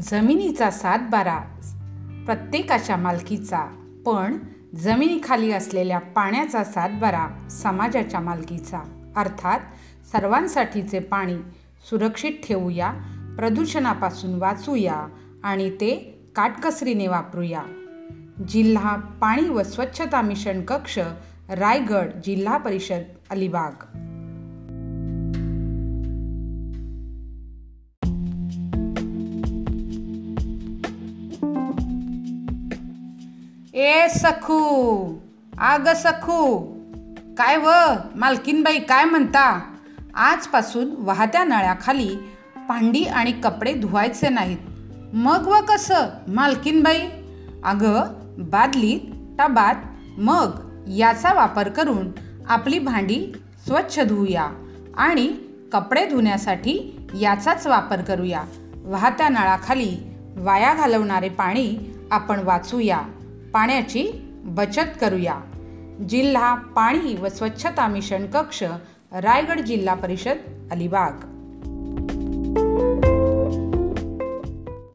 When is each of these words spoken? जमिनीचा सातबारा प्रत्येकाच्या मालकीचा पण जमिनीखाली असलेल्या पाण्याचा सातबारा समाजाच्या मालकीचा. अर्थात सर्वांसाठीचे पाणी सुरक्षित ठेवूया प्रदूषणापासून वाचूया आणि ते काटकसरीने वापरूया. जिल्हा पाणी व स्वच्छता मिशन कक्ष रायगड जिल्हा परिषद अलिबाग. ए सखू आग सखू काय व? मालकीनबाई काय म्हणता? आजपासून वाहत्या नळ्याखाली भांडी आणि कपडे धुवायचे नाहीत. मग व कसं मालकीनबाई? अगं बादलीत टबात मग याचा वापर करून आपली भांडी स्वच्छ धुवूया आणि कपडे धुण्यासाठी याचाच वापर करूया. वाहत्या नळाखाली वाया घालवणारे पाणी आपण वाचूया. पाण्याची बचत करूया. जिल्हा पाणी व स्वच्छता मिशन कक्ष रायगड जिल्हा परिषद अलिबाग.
जमिनीचा 0.00 0.70
सातबारा 0.70 1.38
प्रत्येकाच्या 2.26 2.96
मालकीचा 2.96 3.60
पण 4.06 4.38
जमिनीखाली 4.74 5.52
असलेल्या 5.52 5.98
पाण्याचा 5.98 6.64
सातबारा 6.64 7.48
समाजाच्या 7.50 8.20
मालकीचा. 8.20 9.12
अर्थात 9.16 9.60
सर्वांसाठीचे 10.12 10.98
पाणी 10.98 11.36
सुरक्षित 11.90 12.32
ठेवूया 12.48 12.92
प्रदूषणापासून 13.38 14.34
वाचूया 14.34 15.06
आणि 15.42 15.70
ते 15.70 16.18
काटकसरीने 16.36 17.06
वापरूया. 17.06 17.62
जिल्हा 18.48 18.96
पाणी 18.96 19.48
व 19.48 19.62
स्वच्छता 19.62 20.20
मिशन 20.20 20.62
कक्ष 20.62 20.98
रायगड 21.48 22.10
जिल्हा 22.24 22.56
परिषद 22.56 23.02
अलिबाग. 23.30 23.72
ए 33.74 34.08
सखू 34.08 35.18
आग 35.58 35.88
सखू 35.96 36.58
काय 37.38 37.56
व? 37.56 37.70
मालकीनबाई 38.14 38.78
काय 38.78 39.04
म्हणता? 39.04 39.60
आजपासून 40.14 40.94
वाहत्या 40.98 41.44
नळ्याखाली 41.44 42.16
भांडी 42.68 43.04
आणि 43.04 43.32
कपडे 43.32 43.72
धुवायचे 43.72 44.28
नाहीत. 44.28 44.58
मग 45.12 45.46
व 45.46 45.60
कसं 45.68 46.06
मालकीनबाई? 46.28 47.00
अगं 47.64 48.02
बादलीत 48.38 49.00
टबात 49.38 49.74
मग 50.18 50.50
याचा 50.88 51.32
वापर 51.32 51.68
करून 51.68 52.10
आपली 52.48 52.78
भांडी 52.78 53.32
स्वच्छ 53.66 54.00
धुवूया 54.00 54.46
आणि 54.96 55.34
कपडे 55.72 56.06
धुण्यासाठी 56.06 57.00
याचाच 57.14 57.66
वापर 57.66 58.02
करूया. 58.02 58.42
वाहत्या 58.84 59.28
नळाखाली 59.28 59.96
वाया 60.36 60.74
घालवणारे 60.74 61.28
पाणी 61.28 61.94
आपण 62.10 62.40
वाचूया. 62.40 63.02
पाण्याची 63.54 64.10
बचत 64.44 64.98
करूया. 65.00 65.40
जिल्हा 66.08 66.54
पाणी 66.54 67.14
व 67.14 67.28
स्वच्छता 67.28 67.86
मिशन 67.88 68.26
कक्ष 68.26 68.62
रायगड 69.12 69.60
जिल्हा 69.60 69.94
परिषद 69.94 70.36
अलिबाग. 70.70 71.31